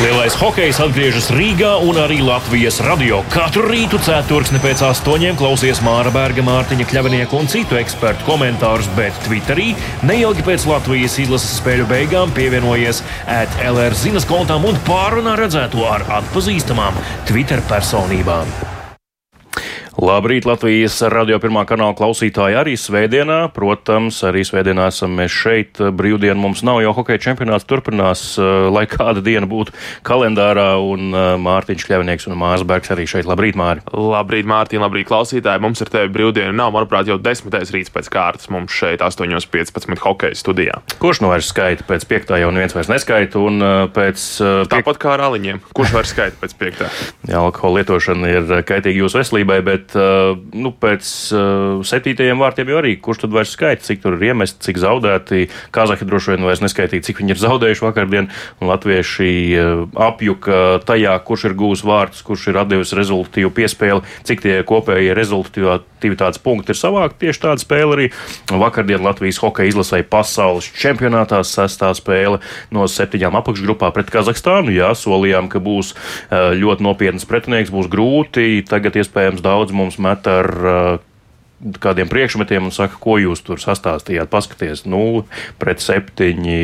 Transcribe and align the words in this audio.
Lielais 0.00 0.32
hokejs 0.32 0.78
atgriežas 0.80 1.26
Rīgā 1.34 1.74
un 1.84 1.98
arī 2.00 2.22
Latvijas 2.24 2.78
radio. 2.86 3.18
Katru 3.28 3.66
rītu 3.68 3.98
ceturksni 4.00 4.56
pēc 4.62 4.80
astoņiem 4.86 5.36
klausies 5.36 5.82
Māra 5.84 6.08
Berga, 6.14 6.40
Mārtiņa 6.46 6.86
Kļavinieka 6.88 7.36
un 7.36 7.50
citu 7.52 7.76
ekspertu 7.76 8.24
komentārus, 8.24 8.88
bet 8.96 9.20
Twitterī 9.26 9.74
neilgi 10.08 10.46
pēc 10.48 10.64
Latvijas 10.72 11.18
izlases 11.20 11.60
spēļu 11.60 11.90
beigām 11.92 12.32
pievienojies 12.32 13.04
ētlr 13.28 14.00
zinas 14.00 14.24
kontām 14.24 14.64
un 14.72 14.80
pārunā 14.88 15.36
redzēto 15.44 15.84
ar 15.84 16.08
atpazīstamām 16.22 16.96
Twitter 17.28 17.60
personībām. 17.68 18.69
Labrīt, 19.98 20.46
Latvijas 20.46 21.00
radio 21.10 21.40
pirmā 21.42 21.64
kanāla 21.66 21.96
klausītāji 21.98 22.54
arī 22.54 22.76
svētdienā. 22.78 23.48
Protams, 23.54 24.20
arī 24.28 24.44
svētdienā 24.46 24.86
esam 24.92 25.16
mēs 25.18 25.34
šeit. 25.34 25.80
Brīvdiena 25.98 26.38
mums 26.38 26.62
nav, 26.62 26.78
jo 26.84 26.92
hokeja 26.94 27.18
čempionāts 27.24 27.66
turpinās, 27.66 28.22
eh, 28.38 28.68
lai 28.70 28.84
kāda 28.86 29.18
diena 29.18 29.48
būtu 29.50 29.74
kalendārā. 30.06 30.78
Un 30.78 31.10
eh, 31.10 31.34
Mārtiņš 31.42 31.86
Kļavnieks 31.88 32.28
un 32.30 32.38
Mārs 32.38 32.62
Bergs 32.62 32.92
arī 32.94 33.08
šeit. 33.10 33.26
Labrīt, 33.26 33.58
Māri! 33.58 33.82
Labrīt, 33.90 34.46
Mārtiņ, 34.46 34.78
labrīt, 34.84 35.08
klausītāji! 35.10 35.60
Mums 35.60 35.82
ar 35.82 35.90
tevi 35.90 36.12
brīvdiena 36.14 36.54
nav, 36.54 36.70
manuprāt, 36.76 37.10
jau 37.10 37.18
desmitais 37.18 37.74
rīts 37.74 37.90
pēc 37.90 38.12
kārtas 38.14 38.50
mums 38.50 38.70
šeit 38.70 39.02
8.15 39.02 40.04
hokeja 40.04 40.38
studijā. 40.38 40.78
Kurš 41.02 41.24
nu 41.24 41.32
vairs 41.34 41.50
skaita 41.50 41.82
pēc 41.88 42.06
piektā, 42.06 42.38
jau 42.38 42.52
neviens 42.54 42.78
vairs 42.78 42.92
neskaita, 42.92 43.42
un 43.42 43.58
eh, 43.58 43.82
pēc... 43.90 44.22
Piek... 44.38 44.70
Tāpat 44.70 45.02
kā 45.02 45.16
ar 45.16 45.26
aliņiem. 45.32 45.64
Kurš 45.74 45.98
vairs 45.98 46.14
skaita 46.14 46.38
pēc 46.38 46.56
piektā? 46.62 46.92
Alkohola 47.26 47.82
lietošana 47.82 48.30
ir 48.30 48.56
kaitīga 48.68 49.02
jūsu 49.02 49.18
veselībai, 49.20 49.60
bet 49.66 49.79
bet 49.80 49.96
uh, 49.96 50.36
nu, 50.52 50.72
pēc 50.76 51.08
uh, 51.34 51.80
septītajiem 51.86 52.40
vārtiem 52.40 52.70
jau 52.70 52.78
arī 52.80 52.94
kurš 53.00 53.24
tad 53.24 53.34
vairs 53.34 53.54
skaita, 53.54 53.84
cik 53.86 54.02
tur 54.04 54.16
ir 54.18 54.30
iemesti, 54.30 54.62
cik 54.66 54.80
zaudēti. 54.82 55.48
Kazahi 55.74 56.08
droši 56.08 56.34
vien 56.34 56.46
vairs 56.46 56.62
neskaitīja, 56.64 57.06
cik 57.08 57.22
viņi 57.22 57.34
ir 57.34 57.40
zaudējuši 57.40 57.86
vakardien, 57.86 58.30
un 58.60 58.70
latvieši 58.70 59.30
uh, 59.56 59.84
apjuka 60.08 60.80
tajā, 60.86 61.16
kurš 61.26 61.48
ir 61.50 61.56
gūs 61.58 61.84
vārtus, 61.86 62.24
kurš 62.26 62.50
ir 62.52 62.60
devis 62.70 62.94
rezultātu 62.96 63.50
piespēli, 63.54 64.04
cik 64.28 64.44
tie 64.44 64.58
kopējie 64.66 65.14
rezultātivitātes 65.16 66.42
punkti 66.42 66.74
ir 66.74 66.80
savākti. 66.80 67.26
Tieši 67.26 67.44
tāda 67.46 67.62
spēle 67.62 67.96
arī 67.96 68.08
vakardien 68.50 69.04
Latvijas 69.04 69.40
hokeja 69.42 69.74
izlasēja 69.74 70.08
pasaules 70.10 70.68
čempionātā 70.80 71.40
sestā 71.46 71.92
spēle 71.96 72.40
no 72.74 72.86
septiņām 72.90 73.38
apakšgrupā 73.40 73.92
pret 73.94 74.12
Kazahstānu. 74.12 74.72
Jā, 74.74 74.92
solījām, 74.98 75.50
ka 75.52 75.62
būs 75.62 75.94
ļoti 76.30 76.86
nopietns 76.86 77.28
pretinieks, 77.28 77.72
būs 77.74 77.90
grūti. 77.92 78.62
Tagad 78.68 78.98
iespējams 79.00 79.44
daudz 79.44 79.69
mums 79.74 79.98
met 80.02 80.26
ar 80.30 80.50
uh, 80.60 81.06
kādiem 81.60 82.08
priekšmetiem 82.08 82.70
un 82.70 82.72
saka, 82.72 82.96
ko 83.00 83.18
jūs 83.20 83.42
tur 83.44 83.60
sastāstījāt. 83.60 84.30
Paskaties, 84.32 84.86
nu, 84.88 85.26
pret 85.60 85.82
septiņi 85.84 86.60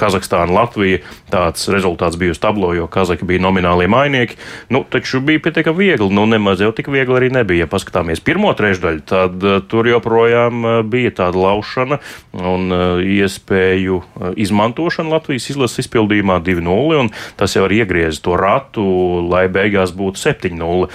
Kazahstāna, 0.00 0.52
Latvija. 0.56 1.02
Tāds 1.32 1.68
rezultāts 1.72 2.16
bija 2.20 2.32
uz 2.32 2.40
tablo, 2.40 2.72
jo 2.76 2.88
Kazaki 2.90 3.28
bija 3.28 3.42
nominālie 3.44 3.88
mainieki. 3.92 4.38
Nu, 4.72 4.82
taču 4.88 5.20
bija 5.24 5.42
pietiekami 5.44 5.84
viegli. 5.84 6.08
Nu, 6.16 6.24
nemaz 6.30 6.62
jau 6.64 6.72
tik 6.76 6.88
viegli 6.92 7.18
arī 7.18 7.28
nebija. 7.34 7.66
Ja 7.66 7.70
paskatāmies 7.70 8.24
pirmo 8.24 8.52
trešdaļu, 8.56 9.04
tad 9.08 9.44
uh, 9.44 9.58
tur 9.68 9.90
joprojām 9.90 10.64
uh, 10.64 10.78
bija 10.86 11.12
tāda 11.22 11.42
laušana 11.42 12.00
un 12.32 12.72
iespēju 13.04 13.98
izmantošana 14.40 15.12
Latvijas 15.12 15.50
izlases 15.52 15.84
izpildījumā 15.84 16.38
2-0. 16.44 17.04
Tas 17.36 17.58
jau 17.58 17.66
ir 17.68 17.76
iegriezis 17.82 18.22
to 18.24 18.38
ratu, 18.40 18.86
lai 19.28 19.44
beigās 19.52 19.92
būtu 19.96 20.22
7-0 20.24 20.88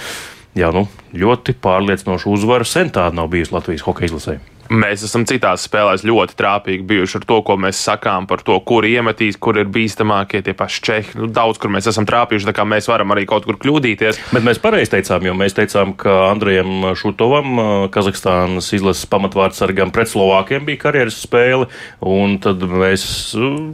jā, 0.56 0.70
nu, 0.74 0.86
ļoti 1.12 1.56
pārliecinoša 1.64 2.30
uzvara 2.30 2.68
sen 2.68 2.92
tāda 2.94 3.16
nav 3.16 3.28
bijusi 3.32 3.54
Latvijas 3.56 3.84
hokeja 3.86 4.12
izlasē. 4.12 4.38
Mēs 4.68 5.00
esam 5.06 5.24
citās 5.28 5.62
spēlēs 5.64 6.04
ļoti 6.04 6.36
trāpīgi 6.36 6.84
bijuši 6.88 7.18
ar 7.20 7.24
to, 7.28 7.38
ko 7.46 7.54
mēs 7.60 7.78
sakām 7.80 8.26
par 8.28 8.42
to, 8.44 8.58
kur 8.68 8.84
iemetīs, 8.84 9.38
kur 9.40 9.56
ir 9.56 9.70
bīstamākie 9.72 10.42
tie 10.44 10.52
paši 10.56 10.82
čehi. 10.84 11.14
Nu, 11.16 11.28
daudz, 11.32 11.56
kur 11.60 11.72
mēs 11.72 11.88
esam 11.88 12.04
trāpījuši, 12.08 12.48
tā 12.50 12.54
kā 12.56 12.66
mēs 12.68 12.90
varam 12.90 13.14
arī 13.14 13.24
kaut 13.28 13.46
kur 13.48 13.56
kļūdīties. 13.62 14.20
Bet 14.34 14.44
mēs 14.44 14.60
pareizi 14.60 14.92
teicām, 14.92 15.24
jo 15.24 15.32
mēs 15.38 15.56
teicām, 15.56 15.94
ka 15.96 16.18
Andrejam 16.28 16.90
Šutovam, 17.00 17.88
Kazahstānas 17.94 18.68
izlases 18.76 19.08
pamatvārdsargam 19.08 19.92
pret 19.94 20.12
Slovākiem 20.12 20.68
bija 20.68 20.82
karjeras 20.84 21.16
spēle, 21.24 21.70
un 22.04 22.36
tad 22.44 22.60
mēs 22.68 23.06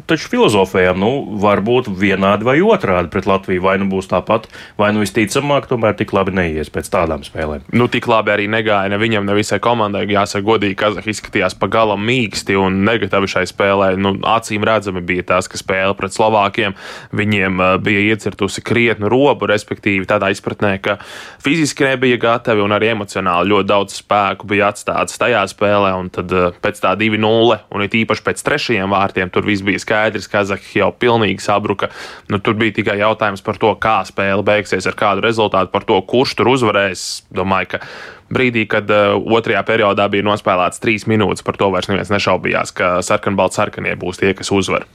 taču 0.06 0.30
filozofējām, 0.30 1.02
nu, 1.02 1.10
varbūt 1.42 1.90
vienādi 1.90 2.46
vai 2.46 2.60
otrādi 2.62 3.10
pret 3.10 3.26
Latviju. 3.30 3.64
Vai 3.64 3.76
nu 3.80 3.90
būs 3.90 4.06
tāpat, 4.10 4.46
vai 4.78 4.92
nu 4.94 5.02
visticamāk, 5.02 5.66
tomēr 5.70 5.98
tik 5.98 6.14
labi 6.14 6.34
neies 6.36 6.70
pēc 6.70 6.90
tādām 6.92 7.26
spēlēm. 7.26 7.66
Nu, 7.74 7.90
tik 7.90 8.06
labi 8.10 8.34
arī 8.34 8.48
negāja 8.50 8.92
ne 8.92 8.98
viņam, 9.00 9.26
ne 9.26 9.38
visai 9.38 9.58
komandai, 9.64 10.04
jāsaka 10.10 10.44
godīgi 10.46 10.83
Kazahi 10.84 11.12
izskatījās 11.14 11.56
pagalam 11.56 12.02
mīksti 12.04 12.56
un 12.60 12.82
negatavi 12.84 13.28
šai 13.30 13.44
spēlē. 13.48 13.94
Nu, 14.00 14.14
acīm 14.28 14.64
redzami 14.66 15.00
bija 15.04 15.24
tas, 15.32 15.48
ka 15.48 15.56
spēle 15.60 15.94
pret 15.96 16.12
Slovākiem 16.12 16.74
viņiem 17.16 17.60
uh, 17.60 17.74
bija 17.80 18.02
iecirtusi 18.12 18.64
krietnu 18.64 19.08
robu, 19.12 19.48
respektīvi 19.48 20.08
tādā 20.08 20.28
izpratnē, 20.34 20.74
ka 20.84 20.98
fiziski 21.42 21.86
nebija 21.88 22.20
gatavi 22.20 22.64
un 22.64 22.74
arī 22.76 22.90
emocionāli 22.92 23.52
ļoti 23.52 23.70
daudz 23.70 23.98
spēku 24.02 24.48
bija 24.50 24.68
atstāts 24.72 25.20
tajā 25.20 25.44
spēlē. 25.54 25.94
Tad 26.14 26.34
uh, 26.36 26.50
pēc 26.64 26.82
tā 26.84 26.92
2-0 27.00 27.58
un 27.74 27.86
it 27.86 27.96
īpaši 28.02 28.26
pēc 28.26 28.44
trešajiem 28.44 28.92
vārtiem 28.92 29.32
tur 29.32 29.46
viss 29.48 29.64
bija 29.64 29.80
skaidrs. 29.80 30.28
Kazahi 30.30 30.82
jau 30.82 30.90
pilnīgi 30.92 31.44
sabruka. 31.44 31.88
Nu, 32.28 32.40
tur 32.44 32.58
bija 32.60 32.76
tikai 32.80 32.98
jautājums 33.00 33.44
par 33.44 33.60
to, 33.60 33.72
kā 33.80 34.00
spēle 34.08 34.44
beigsies, 34.44 34.88
ar 34.90 34.98
kādu 34.98 35.24
rezultātu, 35.24 35.72
par 35.72 35.86
to, 35.88 36.00
kurš 36.04 36.36
tur 36.38 36.52
uzvarēs. 36.54 37.24
Domāju, 37.34 37.74
ka 37.74 37.82
brīdī, 38.32 38.66
kad 38.70 38.90
uh, 38.92 39.16
otrajā 39.18 39.64
periodā 39.66 40.08
bija 40.12 40.26
nospēlēts 40.26 40.82
trīs 40.82 41.08
minūtes, 41.10 41.44
par 41.46 41.58
to 41.60 41.70
vairs 41.74 41.90
neviens 41.90 42.12
nešaubījās, 42.14 42.74
ka 42.76 42.96
sarkanbalts 43.04 43.60
sarkanie 43.60 43.96
būs 44.00 44.22
tie, 44.22 44.32
kas 44.38 44.52
uzvar 44.54 44.88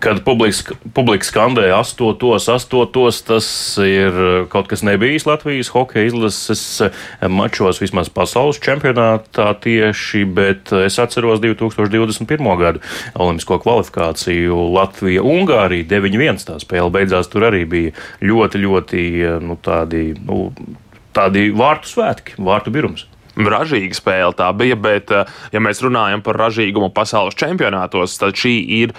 kad 0.00 0.20
publika, 0.24 1.26
skandēja 1.26 1.76
astotos, 1.80 2.48
astotos, 2.52 3.20
tas 3.26 3.46
ir 3.84 4.16
kaut 4.52 4.70
kas 4.70 4.82
nebijis 4.86 5.26
Latvijas 5.28 5.70
hokeja 5.74 6.08
izlases 6.08 6.62
mačos, 7.28 7.80
vismaz 7.82 8.08
pasaules 8.12 8.60
čempionātā 8.64 9.50
tieši, 9.60 10.24
bet 10.24 10.72
es 10.80 10.96
atceros 11.02 11.42
2021. 11.44 12.50
gadu 12.60 12.84
olimpisko 13.14 13.60
kvalifikāciju 13.60 14.60
Latvija-Ungārija 14.78 15.88
9-1. 15.92 16.46
Tā 16.48 16.60
spēle 16.62 16.92
beidzās, 16.94 17.28
tur 17.32 17.50
arī 17.50 17.66
bija 17.68 17.96
ļoti, 18.24 18.64
ļoti 18.64 19.02
nu, 19.44 19.58
tādi. 19.60 20.14
Nu, 20.24 20.46
tādi 21.16 21.50
vārtu 21.56 21.90
svētki, 21.90 22.36
vārtu 22.38 22.72
birums. 22.74 23.06
Ražīga 23.40 23.96
spēle 23.96 24.34
tā 24.36 24.50
bija, 24.56 24.76
bet, 24.76 25.10
eh, 25.10 25.24
ja 25.52 25.60
mēs 25.60 25.80
runājam 25.82 26.22
par 26.22 26.36
ražīgumu 26.36 26.92
pasaules 26.92 27.38
čempionātos, 27.38 28.18
tad 28.18 28.34
šī 28.34 28.54
ir 28.82 28.92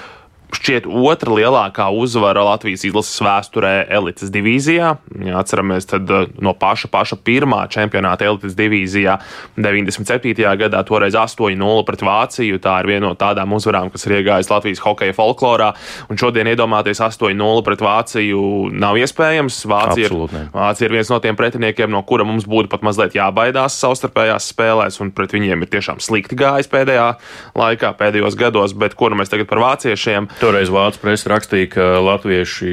šķiet 0.55 0.87
otra 0.87 1.35
lielākā 1.37 1.87
uzvara 1.95 2.43
Latvijas 2.45 2.83
izlases 2.87 3.21
vēsturē 3.23 3.73
elites 3.91 4.31
divīzijā. 4.33 4.91
Ja 5.25 5.39
atceramies, 5.41 5.87
tad 5.89 6.09
uh, 6.11 6.27
no 6.43 6.53
paša, 6.57 6.89
paša 6.91 7.17
pirmā 7.25 7.63
čempionāta 7.71 8.27
elites 8.27 8.55
divīzijā 8.57 9.17
97. 9.57 10.33
gadā 10.59 10.83
toreiz 10.87 11.15
8-0 11.17 11.85
pret 11.87 12.03
Vāciju. 12.05 12.59
Tā 12.61 12.77
ir 12.81 12.91
viena 12.91 13.07
no 13.07 13.13
tādām 13.19 13.55
uzvarām, 13.57 13.91
kas 13.93 14.05
ir 14.07 14.17
iegājusi 14.19 14.51
Latvijas 14.51 14.83
hokeja 14.83 15.15
folklorā. 15.17 15.71
Un 16.11 16.19
šodien 16.21 16.49
iedomāties 16.51 17.01
8-0 17.03 17.65
pret 17.67 17.85
Vāciju 17.85 18.71
nav 18.73 18.99
iespējams. 19.01 19.61
Vācija 19.71 20.09
ir, 20.09 20.17
Vācija 20.53 20.89
ir 20.89 20.97
viens 20.97 21.11
no 21.13 21.21
tiem 21.23 21.39
pretiniekiem, 21.39 21.91
no 21.91 22.03
kura 22.07 22.27
mums 22.27 22.47
būtu 22.49 22.71
pat 22.71 22.85
mazliet 22.85 23.15
jābaidās 23.17 23.77
savstarpējās 23.81 24.51
spēlēs, 24.53 24.99
un 25.03 25.13
pret 25.15 25.35
viņiem 25.35 25.63
ir 25.63 25.71
tiešām 25.77 26.01
slikti 26.03 26.37
gājis 26.39 26.69
pēdējā 26.71 27.07
laikā, 27.57 27.93
pēdējos 27.99 28.37
gados. 28.39 28.75
Bet 28.77 28.97
ko 28.99 29.11
nu 29.11 29.19
mēs 29.21 29.31
tagad 29.31 29.49
par 29.49 29.61
vāciešiem? 29.63 30.29
Toreiz 30.41 30.71
Vācijas 30.73 30.97
presa 30.97 31.29
rakstīja, 31.29 31.67
ka 31.69 31.83
latvieši 32.01 32.71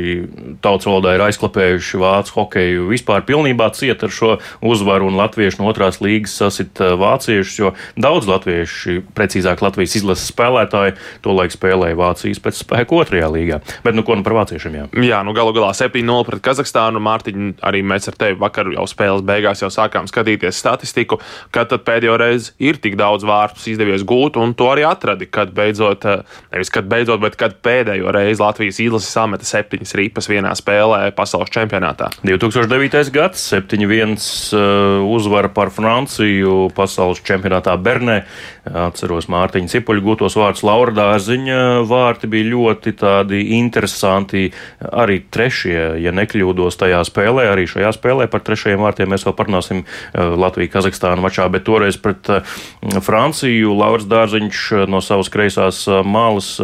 tautas 0.64 0.86
valodā 0.88 1.12
ir 1.18 1.22
aizklapējuši 1.26 1.98
vācu 2.00 2.32
hokeju 2.38 2.86
vispār 2.88 3.26
pilnībā 3.28 3.66
ciet 3.76 4.00
ar 4.06 4.12
šo 4.14 4.30
uzvaru, 4.64 5.10
un 5.10 5.18
latvieši 5.20 5.60
no 5.60 5.66
otrās 5.68 5.98
līgas 6.00 6.32
sasit 6.40 6.80
vāciešus, 6.80 7.58
jo 7.60 7.72
daudz 8.00 8.24
latvieši, 8.30 9.02
precīzāk 9.12 9.60
Latvijas 9.60 9.98
izlases 10.00 10.30
spēlētāji, 10.32 10.94
to 11.20 11.34
laik 11.36 11.52
spēlēja 11.52 11.98
Vācijas 12.00 12.40
pēc 12.40 12.62
spēka 12.62 12.96
otrajā 13.02 13.28
līgā. 13.34 13.60
Bet 13.84 13.98
nu 13.98 14.06
ko 14.06 14.16
nu 14.16 14.24
par 14.24 14.38
vāciešiem? 14.38 14.78
Jā, 14.78 14.88
jā 15.04 15.20
nu 15.28 15.36
galu 15.36 15.52
galā 15.52 15.74
7-0 15.76 16.24
pret 16.30 16.42
Kazahstānu. 16.48 17.04
Mārtiņ, 17.04 17.52
arī 17.68 17.84
mēs 17.84 18.08
ar 18.08 18.16
tevi 18.16 18.40
vakar 18.40 18.72
jau 18.72 18.88
spēles 18.88 19.26
beigās 19.28 19.60
jau 19.60 19.68
sākām 19.74 20.08
skatīties 20.08 20.56
statistiku, 20.64 21.20
kad 21.52 21.76
pēdējo 21.84 22.16
reizi 22.24 22.56
ir 22.64 22.80
tik 22.80 22.96
daudz 22.96 23.28
vārtus 23.28 23.68
izdevies 23.74 24.08
gūt, 24.08 24.40
un 24.40 24.56
to 24.56 24.72
arī 24.72 24.88
atradi, 24.88 25.28
kad 25.28 25.52
beidzot, 25.52 26.08
nevis 26.48 26.72
kad 26.72 26.88
beidzot, 26.88 27.20
bet 27.20 27.36
kad 27.36 27.57
pēdējo 27.64 28.12
reizi 28.14 28.42
Latvijas 28.42 28.78
izlase 28.82 29.10
sameta 29.10 29.46
septiņas 29.48 29.94
ripas 29.98 30.28
vienā 30.30 30.52
spēlē 30.58 31.10
pasaules 31.16 31.52
čempionātā. 31.54 32.10
2009. 32.26 33.10
gads, 33.14 33.42
7-1 33.52 34.14
uh, 34.16 35.06
uzvara 35.08 35.50
par 35.52 35.72
Franciju 35.74 36.68
pasaules 36.76 37.22
čempionātā 37.26 37.76
Bernē. 37.80 38.22
Atceros 38.68 39.30
Mārtiņa 39.32 39.72
Cipuļa 39.72 40.02
gūtos 40.04 40.36
vārdus 40.36 40.64
Laura 40.66 40.92
Dārziņa 40.92 41.60
vārti 41.88 42.28
bija 42.28 42.50
ļoti 42.50 42.92
tādi 43.00 43.40
interesanti. 43.56 44.50
Arī 44.78 45.22
trešie, 45.32 45.78
ja 46.02 46.12
nekļūdos 46.12 46.76
tajā 46.80 47.00
spēlē, 47.08 47.48
arī 47.52 47.64
šajā 47.70 47.94
spēlē 47.96 48.28
par 48.28 48.44
trešajiem 48.44 48.84
vārtiem 48.84 49.08
mēs 49.12 49.24
vēl 49.28 49.36
parunāsim 49.38 49.84
uh, 49.84 50.34
Latviju-Kazahstānu 50.44 51.24
mačā, 51.24 51.48
bet 51.52 51.64
toreiz 51.68 51.96
pret 52.00 52.28
uh, 52.32 52.58
Franciju 53.04 53.72
Lauras 53.78 54.08
Dārziņš 54.08 54.64
no 54.90 55.00
savas 55.04 55.30
kreisās 55.32 55.84
malas 56.04 56.58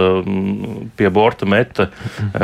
pie 0.97 1.11
borta 1.13 1.49
meta 1.49 1.89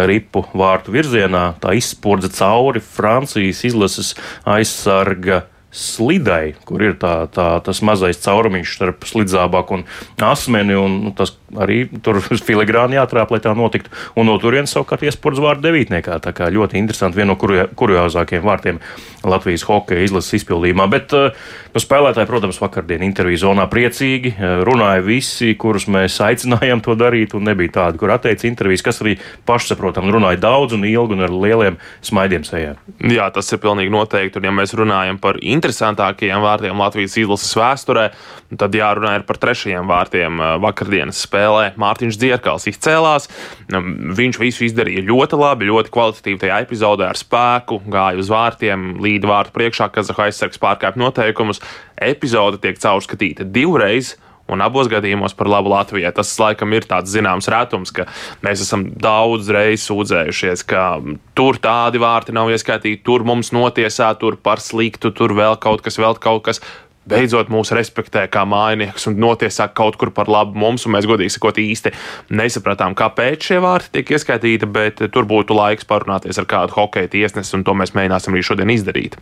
ripu 0.09 0.45
vārtu 0.57 0.95
virzienā, 0.95 1.45
tā 1.63 1.75
izspurdza 1.79 2.31
cauri 2.35 2.83
Francijas 2.85 3.65
izlases 3.69 4.15
aizsarga 4.49 5.45
slidai, 5.71 6.57
kur 6.67 6.83
ir 6.83 6.97
tā, 6.99 7.15
tā, 7.31 7.53
tas 7.63 7.81
mazais 7.87 8.19
caurumiņš 8.25 8.73
starp 8.75 9.07
slidzābāku 9.07 9.79
un 9.79 9.85
asmeni, 10.27 10.75
un 10.75 10.97
nu, 11.05 11.13
tas 11.15 11.37
arī 11.59 11.83
tur 12.05 12.21
filigrāni 12.49 12.99
jātrāp, 12.99 13.33
lai 13.35 13.41
tā 13.43 13.55
notiktu. 13.57 13.93
Un 14.19 14.29
no 14.31 14.37
turienes 14.43 14.73
savukārt 14.75 15.05
iespurds 15.07 15.43
vārdu 15.43 15.67
devītniekā. 15.69 16.21
Tā 16.23 16.35
kā 16.37 16.51
ļoti 16.53 16.79
interesanti, 16.81 17.19
viena 17.21 17.35
no 17.35 17.39
kuriozākajiem 17.77 18.47
vārtiem 18.47 18.81
Latvijas 19.27 19.67
hokeja 19.69 20.07
izlases 20.07 20.39
izpildījumā. 20.41 20.87
Bet 20.91 21.13
uh, 21.17 21.35
nu, 21.75 21.83
spēlētāji, 21.83 22.29
protams, 22.31 22.61
vakardien 22.63 23.05
interviju 23.05 23.43
zonā 23.43 23.67
priecīgi 23.71 24.33
uh, 24.33 24.63
runāja 24.67 25.05
visi, 25.05 25.53
kurus 25.61 25.89
mēs 25.93 26.17
aicinājām 26.29 26.83
to 26.85 26.97
darīt, 26.99 27.35
un 27.37 27.47
nebija 27.51 27.77
tādi, 27.81 28.01
kur 28.01 28.15
atteica 28.15 28.49
intervijas, 28.49 28.85
kas 28.87 29.03
arī 29.05 29.17
pašsaprotami 29.49 30.15
runāja 30.15 30.41
daudz 30.41 30.77
un 30.77 30.87
ilgi 30.89 31.19
un 31.19 31.27
ar 31.27 31.35
lieliem 31.35 31.79
smaidiem 32.07 32.47
sejā. 32.49 32.77
Jā, 33.11 33.29
tas 33.35 33.53
ir 33.53 33.61
pilnīgi 33.63 33.93
noteikti. 33.93 34.41
Un, 34.41 34.49
ja 34.49 34.55
mēs 34.55 34.75
runājam 34.79 35.21
par 35.21 35.41
interesantākajiem 35.43 36.41
vārtiem 36.45 36.81
Latvijas 36.81 37.19
izlases 37.21 37.53
vēsturē, 37.59 38.09
tad 38.61 38.75
jārunā 38.75 39.19
par 39.29 39.39
trešajiem 39.43 39.91
vārtiem 39.91 40.41
uh, 40.41 40.57
vakardienas 40.65 41.21
spēlē. 41.27 41.40
Mārtiņš 41.81 42.19
Dzierkals 42.21 42.69
izcēlās. 42.71 43.29
Um, 43.73 44.15
viņš 44.19 44.41
visu 44.43 44.67
izdarīja 44.69 45.05
ļoti 45.09 45.41
labi, 45.41 45.69
ļoti 45.71 45.93
kvalitatīvi 45.95 46.43
tajā 46.45 46.63
epizodē 46.65 47.11
ar 47.11 47.21
spēku, 47.21 47.83
gāja 47.91 48.21
uz 48.21 48.33
vārtiem 48.33 48.97
līdz 49.03 49.31
vārtu 49.31 49.55
priekšā, 49.57 49.91
Kazahu 49.95 50.27
aizsargs 50.27 50.61
pārkāpj 50.63 51.01
noteikumus. 51.01 51.63
Epizode 52.01 52.61
tiek 52.63 52.81
caurskatīta 52.81 53.47
divreiz. 53.47 54.17
Un 54.51 54.63
abos 54.65 54.89
gadījumos 54.91 55.37
par 55.39 55.47
labu 55.51 55.71
Latvijai. 55.71 56.11
Tas, 56.15 56.33
laikam, 56.43 56.73
ir 56.75 56.87
tāds 56.91 57.13
zināms 57.15 57.47
retums, 57.53 57.93
ka 57.95 58.09
mēs 58.43 58.65
esam 58.65 58.89
daudz 58.99 59.51
reizes 59.55 59.87
sūdzējušies, 59.87 60.65
ka 60.67 60.87
tur 61.39 61.61
tādi 61.63 62.03
vārti 62.03 62.35
nav 62.35 62.51
ieskaitīti, 62.51 63.05
tur 63.07 63.23
mums 63.27 63.53
notiesā, 63.55 64.11
tur 64.19 64.41
par 64.43 64.63
sliktu, 64.63 65.15
tur 65.15 65.37
vēl 65.39 65.55
kaut 65.63 65.85
kas, 65.87 66.01
vēl 66.03 66.19
kaut 66.19 66.49
kas 66.49 66.63
beidzot 67.09 67.49
mūs 67.53 67.73
respektē 67.75 68.27
kā 68.33 68.43
mājniekus 68.49 69.09
un 69.11 69.19
notiesā 69.21 69.69
kaut 69.77 69.97
kur 70.01 70.13
par 70.15 70.29
labu 70.31 70.59
mums. 70.61 70.87
Mēs, 70.91 71.09
godīgi 71.09 71.33
sakot, 71.35 71.59
īsti 71.61 71.93
nesapratām, 72.37 72.95
kāpēc 72.99 73.47
šie 73.51 73.61
vārti 73.63 73.95
tiek 73.97 74.15
ieskaitīti, 74.17 74.69
bet 74.71 75.03
tur 75.15 75.29
būtu 75.29 75.57
laiks 75.57 75.89
parunāties 75.89 76.41
ar 76.41 76.49
kādu 76.51 76.77
hokeja 76.77 77.11
tiesnesi, 77.13 77.55
un 77.57 77.65
to 77.67 77.75
mēs 77.79 77.95
mēģināsim 77.97 78.37
arī 78.37 78.45
šodien 78.47 78.75
izdarīt. 78.75 79.17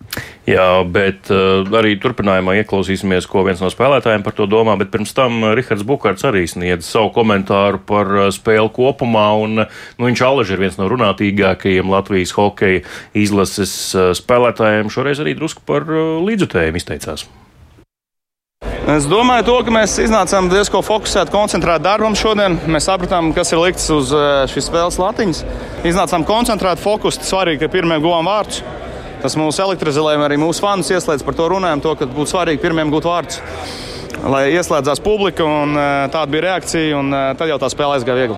Jā, 0.48 0.68
bet 0.84 1.30
uh, 1.34 1.62
arī 1.78 1.96
turpinājumā 2.02 2.58
ieklausīsimies, 2.62 3.28
ko 3.30 3.44
viens 3.46 3.62
no 3.62 3.70
spēlētājiem 3.72 4.26
par 4.26 4.36
to 4.38 4.48
domā. 4.50 4.78
Bet 4.80 4.92
pirms 4.94 5.14
tam 5.16 5.42
Rihards 5.54 5.86
Bukārts 5.88 6.26
arī 6.28 6.46
sniedz 6.50 6.88
savu 6.88 7.12
komentāru 7.16 7.82
par 7.88 8.14
uh, 8.14 8.28
spēli 8.34 8.72
kopumā. 8.74 9.28
Un, 9.44 9.64
nu, 9.64 10.08
viņš 10.08 10.24
alaži 10.26 10.56
ir 10.56 10.64
viens 10.66 10.78
no 10.80 10.88
runātīgākajiem 10.90 11.92
Latvijas 11.92 12.34
hokeja 12.36 12.84
izlases 13.16 13.74
uh, 13.94 14.10
spēlētājiem. 14.18 14.92
Šoreiz 14.92 15.22
arī 15.22 15.36
drusku 15.38 15.64
par 15.68 15.86
līdzutējiem 15.88 16.80
izteicās. 16.80 17.28
Es 18.88 19.04
domāju, 19.04 19.44
to, 19.44 19.54
ka 19.66 19.72
mēs 19.74 19.98
iznācām 20.00 20.46
diezgan 20.48 20.80
fokusēti, 20.80 21.28
koncentrēti 21.34 21.84
darbam 21.84 22.14
šodien. 22.16 22.54
Mēs 22.72 22.86
sapratām, 22.88 23.34
kas 23.36 23.52
ir 23.52 23.60
likts 23.60 23.84
uz 23.92 24.14
eh, 24.16 24.46
šīs 24.48 24.70
spēles 24.70 24.96
latiņas. 24.96 25.42
Iznācām 25.90 26.24
koncentrēti, 26.24 26.80
fokusēti. 26.86 27.28
Svarīgi, 27.28 27.60
ka 27.66 27.68
pirmie 27.74 28.00
guvām 28.00 28.30
vārdus. 28.30 28.62
Tas 29.20 29.36
mūs 29.36 29.60
elektrizē, 29.60 30.06
arī 30.24 30.40
mūsu 30.40 30.64
fanus 30.64 30.88
ieslēdz 30.94 31.26
par 31.26 31.36
to 31.36 31.50
runājam, 31.52 31.84
to, 31.84 31.94
ka 32.00 32.08
būtu 32.08 32.32
svarīgi 32.32 32.64
pirmiem 32.64 32.88
gūt 32.94 33.10
vārdus. 33.10 33.42
Lai 34.24 34.46
ieslēdzās 34.56 35.04
publika, 35.04 35.44
un 35.44 35.76
eh, 35.76 36.08
tāda 36.08 36.32
bija 36.32 36.48
reakcija, 36.48 36.96
un 36.96 37.12
eh, 37.12 37.30
tad 37.36 37.52
jau 37.52 37.60
tā 37.60 37.68
spēlē 37.74 38.00
aizgāja 38.00 38.22
viegli. 38.22 38.37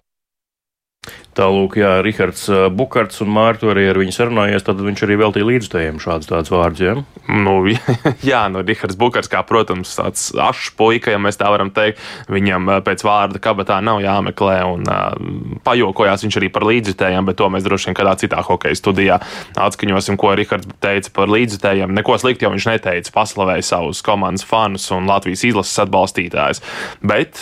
Tālūk, 1.38 1.76
jā, 1.78 1.90
Rihards 2.02 2.48
Bukārts 2.74 3.20
un 3.22 3.30
Mārtu 3.30 3.70
arī 3.70 3.84
ar 3.92 3.98
viņu 4.00 4.14
sarunājies, 4.16 4.64
tad 4.66 4.80
viņš 4.82 5.02
arī 5.06 5.18
veltīja 5.20 5.46
līdzstājiem 5.46 6.00
šādus 6.02 6.26
tādus 6.26 6.50
vārdus. 6.50 6.82
Ja? 6.82 6.94
Nu, 7.30 7.54
jā, 8.30 8.40
nu, 8.50 8.64
Rihards 8.66 8.98
Bukārts, 8.98 9.30
kā, 9.30 9.44
protams, 9.46 9.92
tāds 9.94 10.24
ašs 10.34 10.72
puika, 10.78 11.12
ja 11.14 11.20
mēs 11.22 11.38
tā 11.38 11.52
varam 11.52 11.70
teikt, 11.74 12.02
viņam 12.34 12.72
pēc 12.86 13.04
vārda 13.06 13.42
kabatā 13.42 13.78
nav 13.84 14.02
jāmeklē, 14.02 14.56
un 14.72 14.90
uh, 14.90 15.60
pajokojās 15.66 16.26
viņš 16.26 16.40
arī 16.42 16.50
par 16.50 16.66
līdzstājiem, 16.66 17.30
bet 17.30 17.38
to 17.38 17.50
mēs 17.54 17.66
droši 17.66 17.90
vien 17.90 18.00
kādā 18.00 18.16
citā 18.18 18.42
hokeja 18.46 18.80
studijā 18.80 19.20
atskaņosim, 19.54 20.18
ko 20.18 20.34
Rihards 20.34 20.66
teica 20.82 21.14
par 21.14 21.30
līdzstājiem. 21.30 21.94
Neko 21.94 22.18
sliktu 22.18 22.48
jau 22.48 22.54
viņš 22.56 22.68
neteica, 22.72 23.14
paslavēja 23.14 23.70
savus 23.70 24.02
komandas 24.02 24.46
fanus 24.50 24.90
un 24.94 25.06
Latvijas 25.10 25.46
izlases 25.46 25.84
atbalstītājus. 25.86 26.64
Bet 27.06 27.38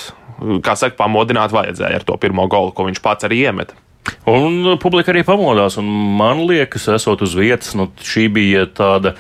kā 0.65 0.75
saka, 0.79 0.97
pamodināt 0.99 1.55
vajadzēja 1.55 2.01
ar 2.01 2.07
to 2.07 2.17
pirmo 2.21 2.47
golu, 2.51 2.73
ko 2.75 2.89
viņš 2.89 3.03
pats 3.05 3.29
arī 3.29 3.43
iemeta. 3.49 3.77
Un 4.29 4.79
publika 4.81 5.13
arī 5.13 5.25
pamodās, 5.27 5.77
un 5.81 5.89
man 6.19 6.45
liekas, 6.49 6.89
esot 6.95 7.25
uz 7.27 7.35
vietas, 7.37 7.75
nu, 7.77 7.91
šī 8.05 8.29
bija 8.33 8.65
tāda 8.73 9.15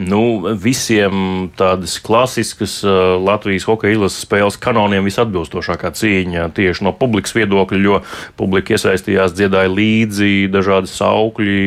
nu, 0.00 0.54
visiem 0.56 1.48
tādas 1.58 1.98
klasiskas 2.02 2.78
uh, 2.86 3.16
Latvijas 3.20 3.66
hokeja 3.68 3.98
izlases 3.98 4.24
spēles 4.24 4.58
kanoniem 4.60 5.06
visatbilstošākā 5.08 5.92
cīņa 5.98 6.48
tieši 6.56 6.86
no 6.86 6.94
publikas 6.96 7.34
viedokļa, 7.36 7.82
jo 7.84 8.00
publika 8.40 8.76
iesaistījās, 8.76 9.34
dziedāja 9.36 9.72
līdzi 9.72 10.48
dažādi 10.52 10.90
saukļi, 10.92 11.60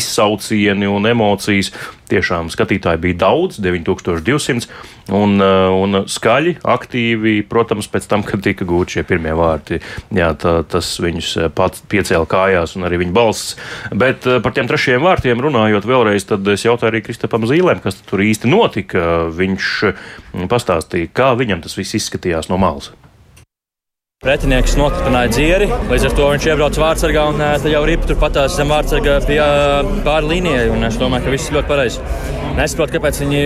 izsaucieni 0.00 0.90
un 0.90 1.10
emocijas. 1.10 1.72
Tiešām 2.04 2.50
skatītāji 2.52 3.00
bija 3.00 3.16
daudz, 3.22 3.56
9200, 3.64 4.68
un, 5.16 5.38
uh, 5.40 5.72
un 5.72 6.02
skaļi, 6.04 6.58
aktīvi, 6.60 7.38
protams, 7.48 7.88
pēc 7.88 8.08
tam, 8.10 8.24
kad 8.28 8.42
tika 8.44 8.66
gūti 8.68 8.98
šie 8.98 9.04
pirmie 9.08 9.32
vārti. 9.36 9.80
Jā, 10.14 10.30
tā, 10.36 10.58
tas 10.68 10.90
viņus 11.00 11.30
uh, 11.38 11.48
pats 11.48 11.80
piecēla 11.88 12.28
kājās, 12.28 12.76
un 12.76 12.84
arī 12.84 13.00
viņa 13.00 13.16
balss. 13.16 13.54
Bet 13.88 14.28
uh, 14.28 14.36
par 14.44 14.52
tiem 14.52 14.68
trešajiem 14.68 15.04
vārtiem 15.04 15.40
runājot 15.44 15.88
vēlreiz, 15.88 16.28
tad 16.28 16.44
es 16.52 16.66
jautāju 16.68 16.92
arī 16.92 17.00
Kristapam 17.08 17.48
Zīlēm, 17.48 17.63
kas 17.84 18.00
tur 18.06 18.24
īsti 18.24 18.50
notika. 18.50 19.06
Viņš 19.34 19.70
pastāstīja, 20.50 21.12
kā 21.14 21.32
viņam 21.38 21.64
tas 21.64 21.76
viss 21.78 21.96
izskatījās 22.00 22.50
no 22.52 22.60
malas. 22.60 22.92
Pretinieks 24.24 24.72
noklipināja 24.80 25.28
dzieri, 25.34 25.66
līdz 25.90 26.06
ar 26.08 26.14
to 26.16 26.28
viņš 26.30 26.44
iebrauca 26.48 26.80
vārdsargā 26.80 27.24
un 27.28 27.42
tad 27.42 27.66
jau 27.68 27.82
ripa 27.84 28.08
turpat 28.08 28.38
zem 28.54 28.70
vārdsarga 28.72 29.18
pie 29.28 29.36
pāri 30.06 30.30
līnijai. 30.30 30.70
Es 30.88 30.96
domāju, 30.96 31.26
ka 31.26 31.34
viss 31.34 31.50
ir 31.50 31.58
ļoti 31.58 31.68
pareizi. 31.68 32.00
Nesaprotu, 32.54 32.94
kāpēc 32.94 33.18
viņi 33.20 33.42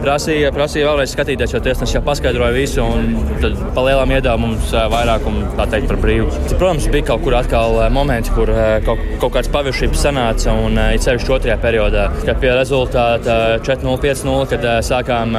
prasīja, 0.00 0.50
prasīja 0.56 0.88
vēlreiz 0.88 1.12
skatīties, 1.14 1.52
jo 1.54 1.60
tiesnesis 1.62 1.94
jau 1.94 2.02
paskaidroja 2.06 2.56
visu, 2.56 2.82
un 2.82 3.36
tad 3.42 3.58
palielam 3.76 4.10
iedāvā 4.16 4.40
mums 4.40 4.72
vairākumu 4.72 5.50
teikt, 5.60 5.86
par 5.92 6.00
brīvu. 6.02 6.30
Protams, 6.56 6.88
bija 6.90 7.10
kaut 7.12 7.22
kur 7.26 7.36
atkal 7.38 7.78
momenti, 7.94 8.32
kur 8.34 8.50
kaut, 8.86 9.04
kaut 9.20 9.36
kāds 9.36 9.52
paviršības 9.52 10.06
sanāca, 10.08 10.56
un 10.56 10.80
it 10.88 11.04
sevišķi 11.04 11.36
otrajā 11.36 11.58
periodā, 11.62 12.08
kad 12.24 12.40
pie 12.40 12.56
rezultāta 12.56 13.36
4-0, 13.60 14.00
5-0, 14.08 14.48
kad 14.54 14.66
sākām 14.88 15.36